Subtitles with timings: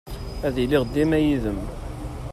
[0.47, 1.61] Ad iliɣ dima yid-m.